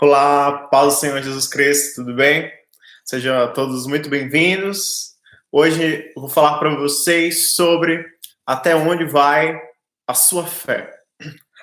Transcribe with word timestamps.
Olá, 0.00 0.68
paz 0.68 0.94
do 0.94 1.00
Senhor 1.00 1.20
Jesus 1.20 1.48
Cristo, 1.48 1.96
tudo 1.96 2.14
bem? 2.14 2.52
Sejam 3.04 3.52
todos 3.52 3.84
muito 3.84 4.08
bem-vindos. 4.08 5.14
Hoje 5.50 6.12
eu 6.14 6.20
vou 6.20 6.30
falar 6.30 6.60
para 6.60 6.72
vocês 6.76 7.56
sobre 7.56 8.06
até 8.46 8.76
onde 8.76 9.04
vai 9.04 9.60
a 10.06 10.14
sua 10.14 10.46
fé. 10.46 10.88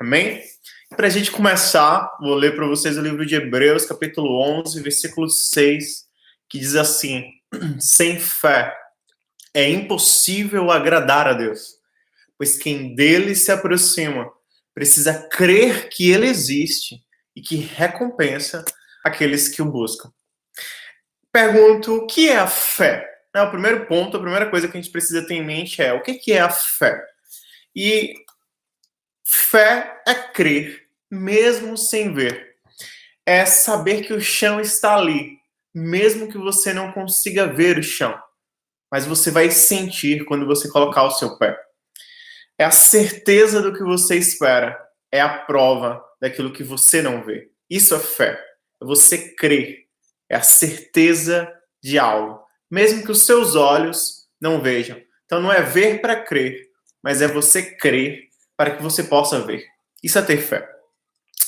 Amém? 0.01 0.43
Para 0.89 1.07
a 1.07 1.09
gente 1.09 1.31
começar, 1.31 2.13
vou 2.19 2.35
ler 2.35 2.57
para 2.57 2.67
vocês 2.67 2.97
o 2.97 3.01
livro 3.01 3.25
de 3.25 3.35
Hebreus, 3.35 3.85
capítulo 3.85 4.37
11, 4.59 4.81
versículo 4.81 5.29
6, 5.29 6.03
que 6.49 6.59
diz 6.59 6.75
assim: 6.75 7.23
Sem 7.79 8.19
fé 8.19 8.75
é 9.53 9.69
impossível 9.69 10.71
agradar 10.71 11.25
a 11.25 11.31
Deus, 11.31 11.75
pois 12.37 12.57
quem 12.57 12.93
dele 12.95 13.33
se 13.33 13.49
aproxima 13.49 14.29
precisa 14.73 15.13
crer 15.29 15.87
que 15.87 16.11
ele 16.11 16.27
existe 16.27 17.04
e 17.35 17.41
que 17.41 17.57
recompensa 17.57 18.63
aqueles 19.03 19.49
que 19.49 19.61
o 19.61 19.65
buscam. 19.65 20.11
Pergunto, 21.31 21.95
o 21.95 22.07
que 22.07 22.29
é 22.29 22.37
a 22.37 22.47
fé? 22.47 23.05
É, 23.35 23.41
o 23.41 23.51
primeiro 23.51 23.85
ponto, 23.85 24.15
a 24.15 24.21
primeira 24.21 24.49
coisa 24.49 24.67
que 24.67 24.77
a 24.77 24.81
gente 24.81 24.91
precisa 24.91 25.27
ter 25.27 25.33
em 25.33 25.43
mente 25.43 25.81
é 25.81 25.91
o 25.91 26.01
que 26.01 26.31
é 26.31 26.39
a 26.39 26.49
fé? 26.49 27.03
E 27.75 28.15
fé 29.25 30.01
é 30.07 30.13
crer, 30.13 30.87
mesmo 31.11 31.77
sem 31.77 32.13
ver. 32.13 32.55
É 33.25 33.45
saber 33.45 34.03
que 34.03 34.13
o 34.13 34.21
chão 34.21 34.61
está 34.61 34.95
ali, 34.95 35.37
mesmo 35.73 36.29
que 36.29 36.37
você 36.37 36.73
não 36.73 36.93
consiga 36.93 37.45
ver 37.45 37.77
o 37.77 37.83
chão. 37.83 38.17
Mas 38.89 39.05
você 39.05 39.29
vai 39.29 39.51
sentir 39.51 40.23
quando 40.23 40.45
você 40.45 40.69
colocar 40.69 41.03
o 41.03 41.11
seu 41.11 41.37
pé. 41.37 41.59
É 42.57 42.63
a 42.63 42.71
certeza 42.71 43.61
do 43.61 43.73
que 43.73 43.83
você 43.83 44.15
espera. 44.15 44.79
É 45.11 45.19
a 45.19 45.39
prova 45.39 46.01
daquilo 46.25 46.51
que 46.51 46.63
você 46.63 47.03
não 47.03 47.23
vê. 47.23 47.51
Isso 47.69 47.93
é 47.93 47.99
fé. 47.99 48.43
É 48.81 48.85
você 48.85 49.35
crer. 49.35 49.85
É 50.27 50.35
a 50.35 50.41
certeza 50.41 51.51
de 51.81 51.99
algo, 51.99 52.43
mesmo 52.69 53.03
que 53.03 53.11
os 53.11 53.27
seus 53.27 53.53
olhos 53.53 54.27
não 54.41 54.59
vejam. 54.59 54.99
Então 55.25 55.39
não 55.39 55.53
é 55.53 55.61
ver 55.61 56.01
para 56.01 56.15
crer, 56.15 56.67
mas 57.01 57.21
é 57.21 57.27
você 57.27 57.61
crer 57.61 58.23
para 58.57 58.71
que 58.71 58.81
você 58.81 59.03
possa 59.03 59.39
ver. 59.39 59.63
Isso 60.03 60.17
é 60.17 60.21
ter 60.23 60.37
fé. 60.37 60.67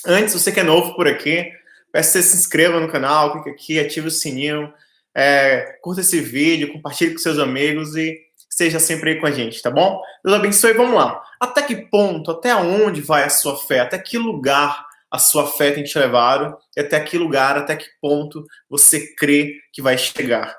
Antes, 0.05 0.35
você 0.35 0.51
que 0.51 0.59
é 0.59 0.63
novo 0.63 0.95
por 0.95 1.07
aqui, 1.07 1.51
peço 1.91 2.13
que 2.13 2.19
você 2.19 2.23
se 2.23 2.37
inscreva 2.37 2.79
no 2.79 2.91
canal, 2.91 3.33
clique 3.33 3.49
aqui, 3.49 3.79
ative 3.79 4.09
o 4.09 4.11
sininho, 4.11 4.71
é, 5.15 5.79
curta 5.81 6.01
esse 6.01 6.21
vídeo, 6.21 6.71
compartilhe 6.71 7.13
com 7.13 7.19
seus 7.19 7.39
amigos 7.39 7.95
e 7.95 8.15
esteja 8.57 8.79
sempre 8.79 9.11
aí 9.11 9.19
com 9.19 9.27
a 9.27 9.31
gente, 9.31 9.61
tá 9.61 9.69
bom? 9.69 10.01
Deus 10.25 10.35
abençoe, 10.35 10.73
vamos 10.73 10.95
lá. 10.95 11.23
Até 11.39 11.61
que 11.61 11.75
ponto, 11.75 12.31
até 12.31 12.55
onde 12.55 13.01
vai 13.01 13.23
a 13.23 13.29
sua 13.29 13.55
fé? 13.55 13.81
Até 13.81 13.99
que 13.99 14.17
lugar 14.17 14.83
a 15.11 15.19
sua 15.19 15.47
fé 15.47 15.71
tem 15.71 15.83
te 15.83 15.97
levado? 15.99 16.57
E 16.75 16.81
até 16.81 16.99
que 16.99 17.19
lugar, 17.19 17.55
até 17.55 17.75
que 17.75 17.85
ponto 18.01 18.43
você 18.67 19.13
crê 19.13 19.59
que 19.71 19.79
vai 19.79 19.95
chegar? 19.95 20.57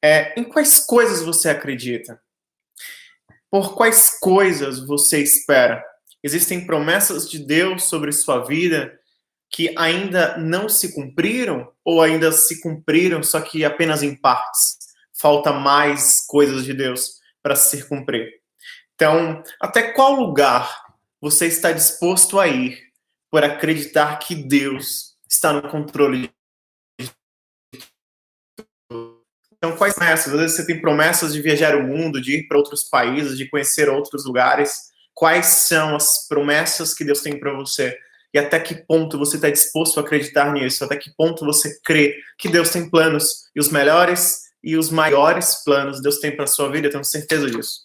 É, 0.00 0.38
em 0.38 0.44
quais 0.44 0.78
coisas 0.78 1.20
você 1.20 1.48
acredita? 1.48 2.20
Por 3.50 3.74
quais 3.74 4.16
coisas 4.20 4.78
você 4.86 5.20
espera? 5.20 5.84
Existem 6.22 6.64
promessas 6.64 7.28
de 7.28 7.40
Deus 7.40 7.84
sobre 7.84 8.12
sua 8.12 8.44
vida 8.44 8.96
que 9.50 9.74
ainda 9.76 10.36
não 10.36 10.68
se 10.68 10.94
cumpriram 10.94 11.72
ou 11.84 12.00
ainda 12.00 12.30
se 12.30 12.60
cumpriram, 12.60 13.22
só 13.22 13.40
que 13.40 13.64
apenas 13.64 14.02
em 14.04 14.14
partes? 14.14 14.76
Falta 15.12 15.52
mais 15.52 16.24
coisas 16.26 16.64
de 16.64 16.74
Deus 16.74 17.15
para 17.46 17.54
se 17.54 17.84
cumprir. 17.84 18.40
Então, 18.96 19.40
até 19.60 19.92
qual 19.92 20.16
lugar 20.16 20.84
você 21.20 21.46
está 21.46 21.70
disposto 21.70 22.40
a 22.40 22.48
ir 22.48 22.76
por 23.30 23.44
acreditar 23.44 24.18
que 24.18 24.34
Deus 24.34 25.16
está 25.28 25.52
no 25.52 25.62
controle? 25.62 26.28
Então, 29.52 29.76
quais 29.78 29.94
promessas? 29.94 30.34
Às 30.34 30.40
vezes 30.40 30.56
você 30.56 30.66
tem 30.66 30.80
promessas 30.80 31.32
de 31.32 31.40
viajar 31.40 31.76
o 31.76 31.84
mundo, 31.84 32.20
de 32.20 32.38
ir 32.38 32.48
para 32.48 32.58
outros 32.58 32.82
países, 32.82 33.38
de 33.38 33.48
conhecer 33.48 33.88
outros 33.88 34.24
lugares. 34.24 34.90
Quais 35.14 35.46
são 35.46 35.94
as 35.94 36.26
promessas 36.26 36.92
que 36.92 37.04
Deus 37.04 37.20
tem 37.20 37.38
para 37.38 37.52
você? 37.52 37.96
E 38.34 38.40
até 38.40 38.58
que 38.58 38.74
ponto 38.74 39.16
você 39.16 39.36
está 39.36 39.48
disposto 39.50 40.00
a 40.00 40.02
acreditar 40.02 40.52
nisso? 40.52 40.84
Até 40.84 40.96
que 40.96 41.14
ponto 41.16 41.44
você 41.44 41.78
crê 41.84 42.20
que 42.36 42.48
Deus 42.48 42.70
tem 42.70 42.90
planos 42.90 43.48
e 43.54 43.60
os 43.60 43.70
melhores 43.70 44.45
e 44.66 44.76
os 44.76 44.90
maiores 44.90 45.62
planos 45.64 46.02
Deus 46.02 46.18
tem 46.18 46.34
para 46.34 46.44
sua 46.44 46.68
vida, 46.68 46.88
eu 46.88 46.90
tenho 46.90 47.04
certeza 47.04 47.48
disso. 47.48 47.82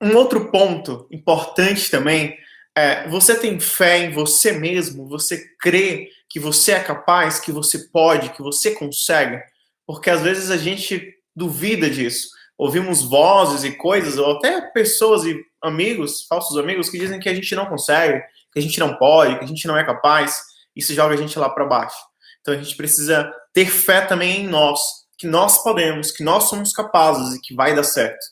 Um 0.00 0.14
outro 0.14 0.48
ponto 0.52 1.08
importante 1.10 1.90
também 1.90 2.38
é 2.72 3.08
você 3.08 3.34
tem 3.34 3.58
fé 3.58 3.98
em 3.98 4.12
você 4.12 4.52
mesmo, 4.52 5.08
você 5.08 5.44
crê 5.58 6.08
que 6.28 6.38
você 6.38 6.70
é 6.70 6.80
capaz, 6.80 7.40
que 7.40 7.50
você 7.50 7.88
pode, 7.88 8.30
que 8.30 8.40
você 8.40 8.70
consegue, 8.76 9.42
porque 9.84 10.08
às 10.08 10.22
vezes 10.22 10.52
a 10.52 10.56
gente 10.56 11.16
duvida 11.34 11.90
disso. 11.90 12.28
Ouvimos 12.56 13.02
vozes 13.02 13.64
e 13.64 13.76
coisas, 13.76 14.18
ou 14.18 14.36
até 14.36 14.60
pessoas 14.70 15.24
e 15.24 15.36
amigos, 15.60 16.26
falsos 16.28 16.56
amigos, 16.56 16.88
que 16.88 16.98
dizem 16.98 17.18
que 17.18 17.28
a 17.28 17.34
gente 17.34 17.56
não 17.56 17.66
consegue, 17.66 18.22
que 18.52 18.60
a 18.60 18.62
gente 18.62 18.78
não 18.78 18.94
pode, 18.94 19.36
que 19.38 19.44
a 19.44 19.48
gente 19.48 19.66
não 19.66 19.76
é 19.76 19.84
capaz. 19.84 20.40
Isso 20.76 20.94
joga 20.94 21.14
a 21.14 21.16
gente 21.16 21.36
lá 21.36 21.48
para 21.48 21.64
baixo. 21.64 21.98
Então 22.40 22.54
a 22.54 22.56
gente 22.56 22.76
precisa 22.76 23.32
ter 23.52 23.66
fé 23.66 24.02
também 24.02 24.42
em 24.42 24.46
nós, 24.46 25.07
que 25.18 25.26
nós 25.26 25.62
podemos, 25.62 26.12
que 26.12 26.22
nós 26.22 26.44
somos 26.44 26.72
capazes 26.72 27.34
e 27.34 27.40
que 27.40 27.54
vai 27.54 27.74
dar 27.74 27.82
certo. 27.82 28.24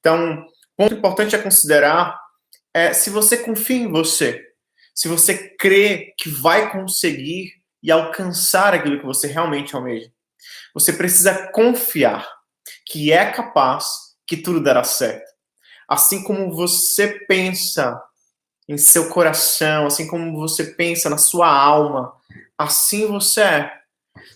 Então, 0.00 0.44
ponto 0.76 0.94
importante 0.94 1.36
a 1.36 1.42
considerar 1.42 2.18
é 2.72 2.92
se 2.92 3.10
você 3.10 3.36
confia 3.36 3.76
em 3.76 3.90
você, 3.90 4.42
se 4.94 5.08
você 5.08 5.54
crê 5.56 6.14
que 6.18 6.30
vai 6.30 6.72
conseguir 6.72 7.52
e 7.82 7.90
alcançar 7.90 8.74
aquilo 8.74 8.98
que 8.98 9.06
você 9.06 9.26
realmente 9.26 9.74
almeja. 9.74 10.10
Você 10.74 10.92
precisa 10.92 11.50
confiar 11.52 12.26
que 12.86 13.12
é 13.12 13.30
capaz, 13.30 13.86
que 14.26 14.36
tudo 14.36 14.62
dará 14.62 14.84
certo. 14.84 15.28
Assim 15.88 16.22
como 16.22 16.54
você 16.54 17.08
pensa 17.26 18.00
em 18.68 18.78
seu 18.78 19.08
coração, 19.10 19.86
assim 19.86 20.06
como 20.06 20.38
você 20.38 20.64
pensa 20.64 21.10
na 21.10 21.18
sua 21.18 21.48
alma, 21.48 22.12
assim 22.56 23.06
você 23.06 23.40
é. 23.40 23.79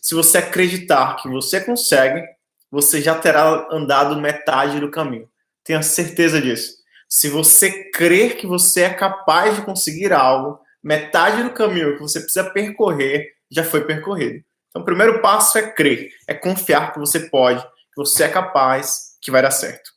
Se 0.00 0.14
você 0.14 0.38
acreditar 0.38 1.16
que 1.16 1.28
você 1.28 1.60
consegue, 1.60 2.22
você 2.70 3.00
já 3.00 3.14
terá 3.14 3.68
andado 3.70 4.20
metade 4.20 4.80
do 4.80 4.90
caminho. 4.90 5.28
Tenha 5.62 5.82
certeza 5.82 6.40
disso. 6.40 6.74
Se 7.08 7.28
você 7.28 7.90
crer 7.90 8.36
que 8.36 8.46
você 8.46 8.82
é 8.82 8.94
capaz 8.94 9.56
de 9.56 9.62
conseguir 9.62 10.12
algo, 10.12 10.58
metade 10.82 11.42
do 11.42 11.50
caminho 11.52 11.94
que 11.94 12.02
você 12.02 12.20
precisa 12.20 12.50
percorrer 12.50 13.32
já 13.50 13.62
foi 13.62 13.84
percorrido. 13.84 14.44
Então, 14.68 14.82
o 14.82 14.84
primeiro 14.84 15.22
passo 15.22 15.56
é 15.56 15.70
crer, 15.70 16.10
é 16.26 16.34
confiar 16.34 16.92
que 16.92 16.98
você 16.98 17.20
pode, 17.20 17.62
que 17.62 17.96
você 17.96 18.24
é 18.24 18.28
capaz, 18.28 19.16
que 19.22 19.30
vai 19.30 19.40
dar 19.40 19.52
certo. 19.52 19.92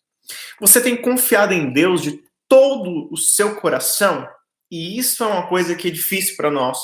Você 0.61 0.79
tem 0.79 0.95
confiado 0.95 1.53
em 1.53 1.73
Deus 1.73 2.01
de 2.01 2.21
todo 2.47 3.11
o 3.11 3.17
seu 3.17 3.55
coração? 3.55 4.27
E 4.69 4.99
isso 4.99 5.23
é 5.23 5.27
uma 5.27 5.47
coisa 5.47 5.75
que 5.75 5.87
é 5.87 5.91
difícil 5.91 6.35
para 6.35 6.51
nós, 6.51 6.77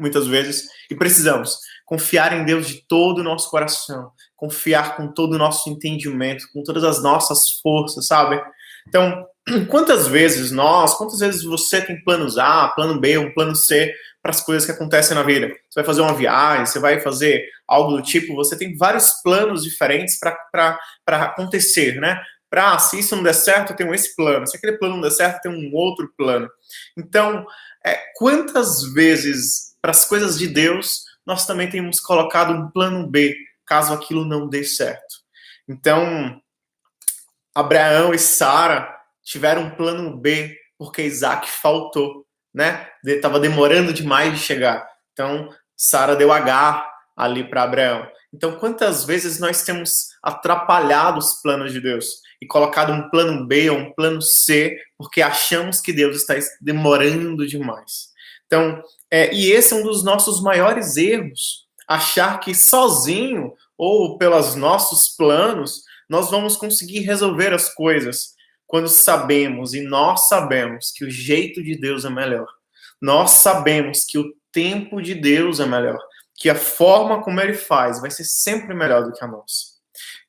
muitas 0.00 0.26
vezes, 0.26 0.68
e 0.90 0.94
precisamos 0.94 1.58
confiar 1.84 2.32
em 2.32 2.44
Deus 2.44 2.68
de 2.68 2.86
todo 2.86 3.18
o 3.18 3.24
nosso 3.24 3.50
coração, 3.50 4.12
confiar 4.36 4.96
com 4.96 5.08
todo 5.08 5.34
o 5.34 5.38
nosso 5.38 5.68
entendimento, 5.68 6.44
com 6.52 6.62
todas 6.62 6.84
as 6.84 7.02
nossas 7.02 7.50
forças, 7.62 8.06
sabe? 8.06 8.40
Então, 8.88 9.26
quantas 9.68 10.06
vezes 10.06 10.50
nós, 10.50 10.94
quantas 10.94 11.18
vezes 11.18 11.42
você 11.42 11.80
tem 11.80 12.02
planos 12.02 12.38
A, 12.38 12.68
plano 12.68 13.00
B, 13.00 13.18
um 13.18 13.32
plano 13.34 13.54
C 13.54 13.92
para 14.22 14.30
as 14.30 14.40
coisas 14.40 14.64
que 14.64 14.72
acontecem 14.72 15.16
na 15.16 15.22
vida? 15.22 15.48
Você 15.48 15.80
vai 15.80 15.84
fazer 15.84 16.02
uma 16.02 16.14
viagem, 16.14 16.66
você 16.66 16.78
vai 16.78 17.00
fazer 17.00 17.44
algo 17.66 17.96
do 17.96 18.02
tipo, 18.02 18.34
você 18.34 18.56
tem 18.56 18.76
vários 18.76 19.10
planos 19.22 19.62
diferentes 19.62 20.18
para 20.18 20.78
acontecer, 21.06 22.00
né? 22.00 22.20
Para, 22.50 22.78
se 22.80 22.98
isso 22.98 23.14
não 23.14 23.22
der 23.22 23.34
certo, 23.34 23.70
eu 23.70 23.76
tenho 23.76 23.94
esse 23.94 24.14
plano. 24.16 24.46
Se 24.46 24.56
aquele 24.56 24.76
plano 24.76 24.96
não 24.96 25.02
der 25.02 25.12
certo, 25.12 25.42
tem 25.42 25.52
um 25.52 25.72
outro 25.72 26.12
plano. 26.16 26.48
Então, 26.96 27.46
é, 27.86 27.96
quantas 28.16 28.92
vezes, 28.92 29.69
para 29.80 29.90
as 29.90 30.04
coisas 30.04 30.38
de 30.38 30.46
Deus, 30.46 31.04
nós 31.24 31.46
também 31.46 31.68
temos 31.70 32.00
colocado 32.00 32.52
um 32.52 32.70
plano 32.70 33.06
B, 33.06 33.36
caso 33.66 33.92
aquilo 33.92 34.24
não 34.24 34.48
dê 34.48 34.64
certo. 34.64 35.16
Então, 35.68 36.40
Abraão 37.54 38.12
e 38.12 38.18
Sara 38.18 38.92
tiveram 39.22 39.62
um 39.62 39.70
plano 39.70 40.16
B 40.16 40.56
porque 40.78 41.02
Isaac 41.02 41.48
faltou, 41.48 42.26
né? 42.52 42.88
Estava 43.04 43.38
demorando 43.38 43.92
demais 43.92 44.32
de 44.32 44.38
chegar. 44.38 44.88
Então, 45.12 45.48
Sara 45.76 46.16
deu 46.16 46.32
H 46.32 46.90
ali 47.16 47.48
para 47.48 47.62
Abraão. 47.62 48.08
Então, 48.32 48.58
quantas 48.58 49.04
vezes 49.04 49.38
nós 49.38 49.62
temos 49.62 50.08
atrapalhado 50.22 51.18
os 51.18 51.40
planos 51.42 51.72
de 51.72 51.80
Deus 51.80 52.06
e 52.40 52.46
colocado 52.46 52.92
um 52.92 53.10
plano 53.10 53.46
B 53.46 53.70
ou 53.70 53.78
um 53.78 53.92
plano 53.92 54.22
C 54.22 54.76
porque 54.96 55.20
achamos 55.20 55.80
que 55.80 55.92
Deus 55.92 56.16
está 56.16 56.34
demorando 56.60 57.46
demais? 57.46 58.10
Então, 58.46 58.82
é, 59.10 59.32
e 59.34 59.52
esse 59.52 59.72
é 59.72 59.76
um 59.76 59.82
dos 59.82 60.02
nossos 60.02 60.42
maiores 60.42 60.96
erros, 60.96 61.66
achar 61.86 62.40
que 62.40 62.54
sozinho 62.54 63.52
ou 63.76 64.18
pelos 64.18 64.54
nossos 64.54 65.08
planos 65.16 65.82
nós 66.08 66.30
vamos 66.30 66.56
conseguir 66.56 67.00
resolver 67.00 67.52
as 67.54 67.72
coisas, 67.72 68.34
quando 68.66 68.88
sabemos 68.88 69.74
e 69.74 69.80
nós 69.80 70.28
sabemos 70.28 70.92
que 70.94 71.04
o 71.04 71.10
jeito 71.10 71.62
de 71.62 71.76
Deus 71.76 72.04
é 72.04 72.10
melhor. 72.10 72.46
Nós 73.00 73.30
sabemos 73.30 74.04
que 74.04 74.18
o 74.18 74.32
tempo 74.52 75.00
de 75.00 75.14
Deus 75.14 75.60
é 75.60 75.66
melhor, 75.66 75.98
que 76.36 76.50
a 76.50 76.54
forma 76.54 77.22
como 77.22 77.40
ele 77.40 77.54
faz 77.54 78.00
vai 78.00 78.10
ser 78.10 78.24
sempre 78.24 78.74
melhor 78.74 79.04
do 79.04 79.12
que 79.12 79.24
a 79.24 79.28
nossa. 79.28 79.69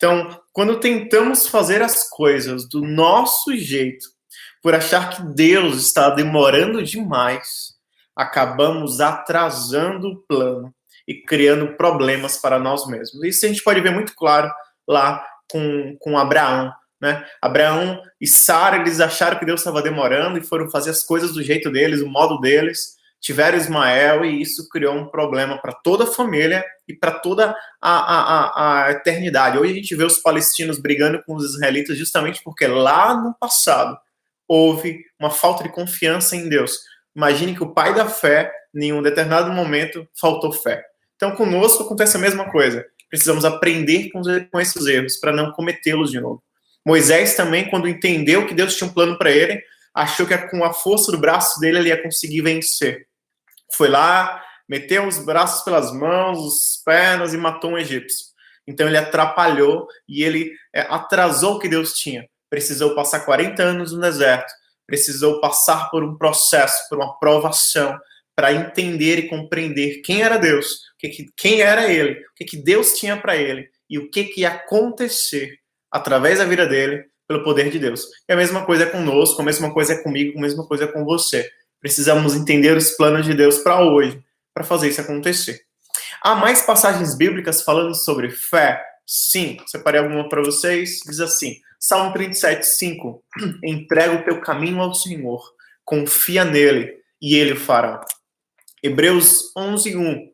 Então, 0.02 0.36
quando 0.52 0.80
tentamos 0.80 1.48
fazer 1.48 1.84
as 1.84 2.10
coisas 2.10 2.68
do 2.68 2.82
nosso 2.82 3.56
jeito, 3.56 4.08
por 4.60 4.74
achar 4.74 5.12
que 5.12 5.22
Deus 5.36 5.78
está 5.78 6.10
demorando 6.10 6.82
demais, 6.82 7.76
acabamos 8.16 9.00
atrasando 9.00 10.08
o 10.08 10.18
plano 10.24 10.74
e 11.08 11.22
criando 11.22 11.78
problemas 11.78 12.36
para 12.36 12.58
nós 12.58 12.88
mesmos. 12.88 13.24
Isso 13.24 13.46
a 13.46 13.50
gente 13.50 13.62
pode 13.62 13.80
ver 13.80 13.92
muito 13.92 14.16
claro 14.16 14.52
lá 14.88 15.24
com, 15.52 15.96
com 16.00 16.18
Abraão. 16.18 16.74
Né? 17.00 17.24
Abraão 17.40 18.02
e 18.20 18.26
Sara, 18.26 18.78
eles 18.78 19.00
acharam 19.00 19.38
que 19.38 19.46
Deus 19.46 19.60
estava 19.60 19.84
demorando 19.84 20.40
e 20.40 20.44
foram 20.44 20.68
fazer 20.72 20.90
as 20.90 21.04
coisas 21.04 21.32
do 21.32 21.44
jeito 21.44 21.72
deles, 21.72 22.02
o 22.02 22.10
modo 22.10 22.40
deles. 22.40 22.96
Tiveram 23.22 23.58
Ismael 23.58 24.26
e 24.26 24.42
isso 24.42 24.68
criou 24.68 24.96
um 24.96 25.08
problema 25.08 25.62
para 25.62 25.72
toda 25.72 26.06
a 26.06 26.12
família 26.12 26.66
e 26.88 26.94
para 26.94 27.12
toda 27.12 27.56
a, 27.80 27.92
a, 27.92 28.86
a, 28.88 28.92
eternidade. 28.92 29.60
Hoje 29.60 29.74
a 29.74 29.76
gente 29.76 29.96
vê 29.96 30.04
os 30.04 30.18
palestinos 30.18 30.80
brigando 30.80 31.24
com 31.24 31.36
os 31.36 31.54
israelitas 31.54 31.98
justamente 31.98 32.42
porque 32.44 32.66
lá 32.66 33.16
no 33.16 33.36
passado 33.36 33.96
houve 34.48 35.06
uma 35.20 35.30
falta 35.30 35.64
de 35.64 35.70
confiança 35.70 36.36
em 36.36 36.50
Deus. 36.50 36.80
Imagine 37.16 37.56
que 37.56 37.64
o 37.64 37.74
pai 37.74 37.94
da 37.94 38.08
fé, 38.08 38.52
em 38.76 38.92
um 38.92 39.02
determinado 39.02 39.52
momento, 39.52 40.08
faltou 40.20 40.52
fé. 40.52 40.84
Então, 41.16 41.36
conosco 41.36 41.84
acontece 41.84 42.18
a 42.18 42.20
mesma 42.20 42.52
coisa. 42.52 42.84
Precisamos 43.08 43.46
aprender 43.46 44.10
com, 44.10 44.60
esses 44.60 44.86
erros 44.88 45.18
para 45.18 45.32
não 45.32 45.52
cometê-los 45.52 46.10
de 46.10 46.20
novo. 46.20 46.42
Moisés 46.86 47.36
também, 47.36 47.70
quando 47.70 47.88
entendeu 47.88 48.48
que 48.48 48.56
Deus 48.56 48.76
tinha 48.76 48.90
um 48.90 48.94
plano 48.94 49.18
para 49.18 49.30
ele, 49.30 49.62
achou 49.94 50.26
que 50.26 50.38
com 50.50 50.64
a 50.64 50.74
força 50.74 51.12
do 51.12 51.18
braço 51.20 51.60
dele 51.60 51.78
ele 51.78 51.90
ia 51.90 52.02
conseguir 52.02 52.42
vencer. 52.42 53.08
Foi 53.74 53.88
lá, 53.88 54.44
meteu 54.68 55.08
os 55.08 55.20
braços 55.20 55.64
pelas 55.64 55.92
mãos, 55.94 56.40
os 56.40 56.82
pernas 56.84 57.34
e 57.34 57.38
matou 57.38 57.72
um 57.72 57.78
egípcio. 57.78 58.28
Então 58.68 58.88
ele 58.88 58.98
atrapalhou 58.98 59.88
e 60.08 60.24
ele 60.24 60.52
é, 60.74 60.82
atrasou 60.82 61.56
o 61.56 61.60
que 61.60 61.68
Deus 61.68 61.94
tinha. 61.94 62.28
Precisou 62.50 62.96
passar 62.96 63.22
40 63.22 63.64
anos 63.64 63.92
no 63.92 64.02
deserto, 64.02 64.52
precisou 64.86 65.40
passar 65.40 65.90
por 65.90 66.04
um 66.04 66.18
processo, 66.18 66.88
por 66.90 66.98
uma 66.98 67.18
provação, 67.18 67.98
para 68.36 68.54
entender 68.54 69.20
e 69.20 69.30
compreender 69.30 70.02
quem 70.02 70.22
era 70.22 70.38
Deus, 70.38 70.80
quem 71.38 71.62
era 71.62 71.92
ele, 71.92 72.20
o 72.20 72.46
que, 72.46 72.58
Deus 72.58 72.94
tinha 72.94 73.16
para 73.16 73.36
ele 73.36 73.70
e 73.90 74.00
o 74.00 74.10
que, 74.10 74.24
que 74.26 74.42
ia 74.42 74.50
acontecer 74.50 75.58
através 75.92 76.40
da 76.40 76.46
vida 76.46 76.66
dele 76.66 77.06
pelo 77.28 77.44
poder 77.44 77.70
de 77.70 77.80
Deus. 77.80 78.06
E 78.28 78.34
a 78.34 78.36
mesma 78.36 78.66
coisa 78.66 78.84
é 78.84 78.90
conosco, 78.90 79.42
a 79.42 79.46
mesma 79.46 79.74
coisa 79.74 79.94
é 79.94 80.04
comigo, 80.04 80.38
a 80.38 80.42
mesma 80.42 80.66
coisa 80.66 80.86
é 80.86 80.88
com 80.88 81.04
você. 81.04 81.50
Precisamos 81.82 82.36
entender 82.36 82.78
os 82.78 82.92
planos 82.92 83.26
de 83.26 83.34
Deus 83.34 83.58
para 83.58 83.84
hoje, 83.84 84.24
para 84.54 84.64
fazer 84.64 84.90
isso 84.90 85.02
acontecer. 85.02 85.62
Há 86.22 86.36
mais 86.36 86.62
passagens 86.62 87.18
bíblicas 87.18 87.64
falando 87.64 87.96
sobre 87.96 88.30
fé? 88.30 88.82
Sim, 89.06 89.58
separei 89.66 90.00
alguma 90.00 90.30
para 90.30 90.44
vocês. 90.44 91.00
Diz 91.06 91.20
assim: 91.20 91.56
Salmo 91.80 92.14
37, 92.14 92.64
5. 92.64 93.24
Entrega 93.66 94.14
o 94.14 94.24
teu 94.24 94.40
caminho 94.40 94.80
ao 94.80 94.94
Senhor, 94.94 95.42
confia 95.84 96.46
nele 96.46 96.96
e 97.20 97.36
ele 97.36 97.54
o 97.54 97.60
fará. 97.60 98.06
Hebreus 98.84 99.52
11, 99.58 99.98
1. 99.98 100.32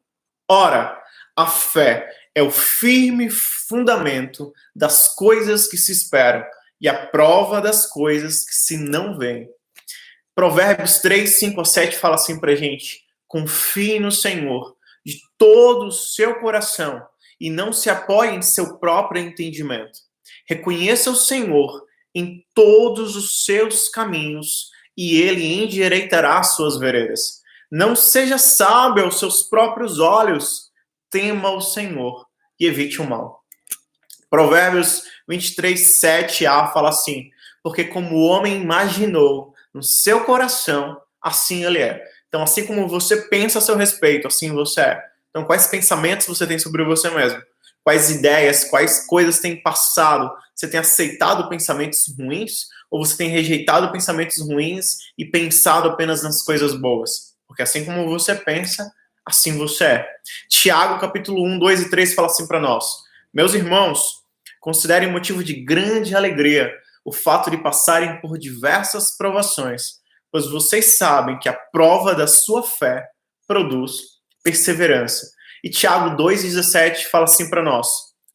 Ora, 0.49 1.01
a 1.35 1.47
fé 1.47 2.09
é 2.35 2.43
o 2.43 2.51
firme 2.51 3.29
fundamento 3.29 4.53
das 4.75 5.15
coisas 5.15 5.67
que 5.67 5.77
se 5.77 5.91
esperam 5.91 6.43
e 6.79 6.87
a 6.87 7.07
prova 7.07 7.61
das 7.61 7.85
coisas 7.85 8.45
que 8.45 8.53
se 8.53 8.77
não 8.77 9.17
veem. 9.17 9.49
Provérbios 10.37 10.99
3, 10.99 11.39
5 11.39 11.61
a 11.61 11.65
7 11.65 11.97
fala 11.97 12.13
assim 12.13 12.39
pra 12.39 12.53
gente: 12.53 13.01
confie 13.27 13.99
no 13.99 14.11
Senhor 14.11 14.75
de 15.03 15.19
todo 15.35 15.87
o 15.87 15.91
seu 15.91 16.35
coração 16.35 17.01
e 17.41 17.49
não 17.49 17.73
se 17.73 17.89
apoie 17.89 18.35
em 18.35 18.43
seu 18.43 18.77
próprio 18.77 19.19
entendimento. 19.19 19.97
Reconheça 20.47 21.09
o 21.09 21.15
Senhor 21.15 21.83
em 22.13 22.45
todos 22.53 23.15
os 23.15 23.45
seus 23.45 23.89
caminhos 23.89 24.69
e 24.95 25.19
ele 25.19 25.43
endireitará 25.43 26.37
as 26.37 26.55
suas 26.55 26.77
veredas. 26.77 27.41
Não 27.71 27.95
seja 27.95 28.37
sábio 28.37 29.05
aos 29.05 29.17
seus 29.17 29.41
próprios 29.41 29.97
olhos, 29.97 30.69
tema 31.09 31.49
o 31.49 31.61
Senhor 31.61 32.27
e 32.59 32.67
evite 32.67 33.01
o 33.01 33.09
mal. 33.09 33.43
Provérbios 34.29 35.01
23, 35.27 35.99
7a 35.99 36.71
fala 36.71 36.89
assim: 36.89 37.31
Porque 37.63 37.85
como 37.85 38.17
o 38.17 38.27
homem 38.27 38.61
imaginou 38.61 39.56
no 39.77 39.83
seu 39.83 40.25
coração, 40.25 40.99
assim 41.21 41.63
ele 41.63 41.77
é. 41.77 42.03
Então, 42.27 42.41
assim 42.41 42.65
como 42.65 42.87
você 42.87 43.21
pensa 43.29 43.59
a 43.59 43.61
seu 43.61 43.75
respeito, 43.75 44.27
assim 44.27 44.51
você 44.51 44.81
é. 44.81 45.03
Então, 45.29 45.45
quais 45.45 45.67
pensamentos 45.67 46.25
você 46.25 46.47
tem 46.47 46.57
sobre 46.57 46.83
você 46.83 47.09
mesmo? 47.11 47.39
Quais 47.83 48.09
ideias, 48.09 48.65
quais 48.65 49.05
coisas 49.05 49.39
têm 49.39 49.61
passado? 49.61 50.29
Você 50.53 50.67
tem 50.67 50.79
aceitado 50.79 51.47
pensamentos 51.47 52.05
ruins 52.17 52.65
ou 52.89 53.05
você 53.05 53.15
tem 53.15 53.29
rejeitado 53.29 53.91
pensamentos 53.91 54.39
ruins 54.39 54.97
e 55.17 55.23
pensado 55.23 55.87
apenas 55.89 56.23
nas 56.23 56.41
coisas 56.41 56.73
boas? 56.73 57.35
Porque 57.47 57.61
assim 57.61 57.85
como 57.85 58.09
você 58.09 58.33
pensa, 58.35 58.91
assim 59.25 59.57
você 59.57 59.83
é. 59.85 60.09
Tiago, 60.49 60.99
capítulo 60.99 61.45
1, 61.45 61.59
2 61.59 61.81
e 61.83 61.89
3 61.89 62.13
fala 62.15 62.27
assim 62.27 62.47
para 62.47 62.59
nós: 62.59 62.83
Meus 63.31 63.53
irmãos, 63.53 64.23
considerem 64.59 65.11
motivo 65.11 65.43
de 65.43 65.53
grande 65.53 66.15
alegria 66.15 66.73
o 67.07 67.13
fato 67.13 67.49
de 67.49 67.57
passarem 67.57 68.19
por 68.19 68.37
diversas 68.37 69.15
provações, 69.15 70.01
pois 70.29 70.45
vocês 70.45 70.97
sabem 70.97 71.39
que 71.39 71.47
a 71.47 71.53
prova 71.53 72.13
da 72.13 72.27
sua 72.27 72.61
fé 72.61 73.07
produz 73.47 73.93
perseverança. 74.43 75.25
E 75.63 75.69
Tiago 75.69 76.21
2,17 76.21 77.05
fala 77.05 77.23
assim 77.23 77.49
para 77.49 77.63
nós: 77.63 77.87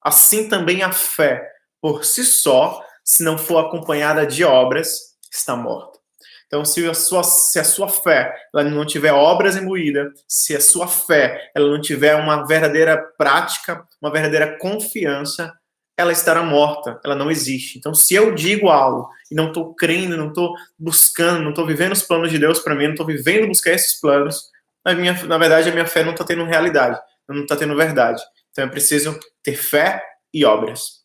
Assim 0.03 0.49
também 0.49 0.83
a 0.83 0.91
fé, 0.91 1.47
por 1.83 2.03
si 2.07 2.25
só, 2.25 2.83
se 3.05 3.23
não 3.23 3.37
for 3.37 3.59
acompanhada 3.59 4.27
de 4.27 4.43
obras, 4.43 5.01
está 5.31 5.55
morta. 5.55 5.99
Então, 6.47 6.65
se 6.65 6.89
a 6.89 6.95
sua, 6.95 7.23
se 7.23 7.59
a 7.59 7.65
sua 7.65 7.91
fé 7.91 8.35
ela 8.55 8.65
não 8.65 8.87
tiver 8.87 9.13
obras 9.13 9.55
imbuídas, 9.55 10.13
se 10.27 10.57
a 10.57 10.61
sua 10.61 10.89
fé 10.89 11.51
ela 11.55 11.69
não 11.69 11.81
tiver 11.81 12.15
uma 12.15 12.47
verdadeira 12.47 12.97
prática, 13.19 13.87
uma 14.01 14.11
verdadeira 14.11 14.57
confiança, 14.59 15.53
ela 15.97 16.13
estará 16.13 16.43
morta, 16.43 17.01
ela 17.05 17.15
não 17.15 17.31
existe. 17.31 17.79
Então, 17.79 17.95
se 17.95 18.15
eu 18.15 18.35
digo 18.35 18.69
algo 18.69 19.09
e 19.31 19.35
não 19.35 19.49
estou 19.49 19.75
crendo, 19.75 20.17
não 20.17 20.29
estou 20.29 20.55
buscando, 20.79 21.43
não 21.43 21.51
estou 21.51 21.67
vivendo 21.67 21.93
os 21.93 22.03
planos 22.03 22.31
de 22.31 22.39
Deus 22.39 22.59
para 22.61 22.75
mim, 22.75 22.85
não 22.85 22.93
estou 22.93 23.07
vivendo 23.07 23.47
buscar 23.47 23.73
esses 23.73 24.01
planos, 24.01 24.51
na, 24.85 24.95
minha, 24.95 25.13
na 25.25 25.39
verdade, 25.39 25.69
a 25.69 25.73
minha 25.73 25.87
fé 25.87 26.03
não 26.03 26.13
está 26.13 26.25
tendo 26.25 26.45
realidade, 26.45 26.99
não 27.29 27.43
está 27.43 27.57
tendo 27.57 27.77
verdade. 27.77 28.23
Então, 28.51 28.65
eu 28.65 28.71
preciso 28.71 29.19
ter 29.43 29.55
fé 29.55 30.03
e 30.33 30.45
obras. 30.45 31.03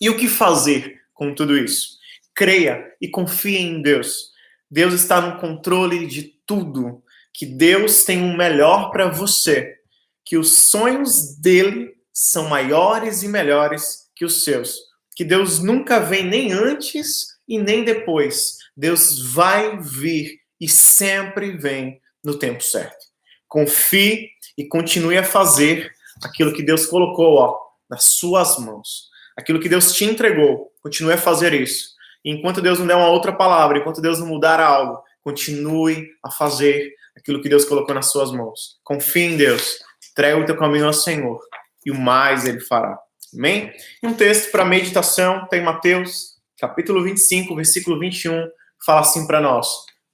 E 0.00 0.10
o 0.10 0.16
que 0.16 0.28
fazer 0.28 1.00
com 1.14 1.34
tudo 1.34 1.56
isso? 1.56 1.98
Creia 2.34 2.84
e 3.00 3.08
confie 3.08 3.58
em 3.58 3.80
Deus. 3.82 4.30
Deus 4.70 4.94
está 4.94 5.20
no 5.20 5.38
controle 5.38 6.06
de 6.06 6.22
tudo, 6.46 7.02
que 7.32 7.46
Deus 7.46 8.04
tem 8.04 8.22
o 8.22 8.26
um 8.26 8.36
melhor 8.36 8.90
para 8.90 9.08
você, 9.08 9.76
que 10.24 10.36
os 10.36 10.70
sonhos 10.70 11.36
dele 11.36 11.94
são 12.22 12.50
maiores 12.50 13.22
e 13.22 13.28
melhores 13.28 14.10
que 14.14 14.26
os 14.26 14.44
seus, 14.44 14.76
que 15.16 15.24
Deus 15.24 15.58
nunca 15.60 15.98
vem 15.98 16.22
nem 16.22 16.52
antes 16.52 17.28
e 17.48 17.58
nem 17.58 17.82
depois. 17.82 18.58
Deus 18.76 19.32
vai 19.32 19.78
vir 19.78 20.38
e 20.60 20.68
sempre 20.68 21.52
vem 21.52 21.98
no 22.22 22.38
tempo 22.38 22.62
certo. 22.62 23.06
Confie 23.48 24.28
e 24.54 24.66
continue 24.66 25.16
a 25.16 25.24
fazer 25.24 25.90
aquilo 26.22 26.52
que 26.52 26.62
Deus 26.62 26.84
colocou 26.84 27.36
ó, 27.36 27.58
nas 27.88 28.04
suas 28.04 28.58
mãos. 28.58 29.08
Aquilo 29.34 29.58
que 29.58 29.70
Deus 29.70 29.94
te 29.94 30.04
entregou, 30.04 30.70
continue 30.82 31.14
a 31.14 31.18
fazer 31.18 31.54
isso 31.54 31.98
enquanto 32.22 32.60
Deus 32.60 32.78
não 32.78 32.86
der 32.86 32.96
uma 32.96 33.08
outra 33.08 33.32
palavra, 33.32 33.78
enquanto 33.78 34.02
Deus 34.02 34.18
não 34.18 34.26
mudar 34.26 34.60
algo, 34.60 35.02
continue 35.22 36.06
a 36.22 36.30
fazer 36.30 36.92
aquilo 37.16 37.40
que 37.40 37.48
Deus 37.48 37.64
colocou 37.64 37.94
nas 37.94 38.10
suas 38.10 38.30
mãos. 38.30 38.78
Confie 38.84 39.22
em 39.22 39.36
Deus, 39.38 39.78
entrega 40.10 40.38
o 40.38 40.44
teu 40.44 40.58
caminho 40.58 40.86
ao 40.86 40.92
Senhor 40.92 41.40
e 41.84 41.90
o 41.90 41.98
mais 41.98 42.44
ele 42.44 42.60
fará. 42.60 42.98
Amém? 43.34 43.72
E 44.02 44.06
um 44.06 44.14
texto 44.14 44.50
para 44.50 44.64
meditação 44.64 45.46
tem 45.48 45.62
Mateus, 45.62 46.36
capítulo 46.58 47.02
25, 47.02 47.54
versículo 47.54 47.98
21, 47.98 48.48
fala 48.84 49.00
assim 49.00 49.26
para 49.26 49.40
nós: 49.40 49.68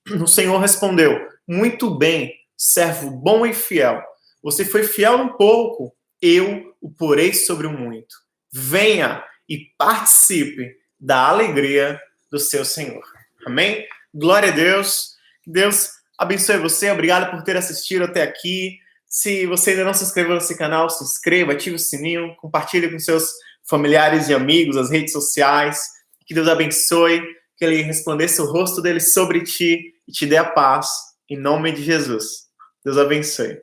O 0.20 0.26
Senhor 0.26 0.58
respondeu: 0.58 1.18
Muito 1.46 1.90
bem, 1.90 2.32
servo 2.56 3.11
bom 3.11 3.46
e 3.46 3.52
fiel. 3.52 4.02
Você 4.42 4.64
foi 4.64 4.85
fiel 4.85 5.16
um 5.16 5.28
pouco, 5.28 5.94
eu 6.20 6.75
o 6.80 6.90
porei 6.90 7.32
sobre 7.32 7.66
o 7.66 7.73
muito. 7.73 8.14
Venha 8.52 9.25
e 9.49 9.58
participe 9.76 10.76
da 10.99 11.28
alegria 11.28 12.00
do 12.30 12.38
seu 12.38 12.64
Senhor. 12.64 13.02
Amém? 13.46 13.87
Glória 14.14 14.50
a 14.50 14.54
Deus. 14.54 15.16
Deus 15.46 15.90
abençoe 16.18 16.58
você. 16.58 16.90
Obrigado 16.90 17.30
por 17.30 17.42
ter 17.42 17.56
assistido 17.56 18.04
até 18.04 18.23
aqui. 18.23 18.78
Se 19.08 19.46
você 19.46 19.70
ainda 19.70 19.84
não 19.84 19.94
se 19.94 20.04
inscreveu 20.04 20.34
nesse 20.34 20.56
canal, 20.56 20.90
se 20.90 21.02
inscreva, 21.04 21.52
ative 21.52 21.76
o 21.76 21.78
sininho, 21.78 22.34
compartilhe 22.36 22.90
com 22.90 22.98
seus 22.98 23.30
familiares 23.68 24.28
e 24.28 24.34
amigos, 24.34 24.76
as 24.76 24.90
redes 24.90 25.12
sociais. 25.12 25.80
Que 26.26 26.34
Deus 26.34 26.48
abençoe, 26.48 27.22
que 27.56 27.64
Ele 27.64 27.82
resplandeça 27.82 28.42
o 28.42 28.50
rosto 28.50 28.82
dele 28.82 29.00
sobre 29.00 29.42
ti 29.42 29.94
e 30.06 30.12
te 30.12 30.26
dê 30.26 30.36
a 30.36 30.44
paz, 30.44 30.88
em 31.28 31.38
nome 31.38 31.72
de 31.72 31.82
Jesus. 31.82 32.46
Deus 32.84 32.98
abençoe. 32.98 33.58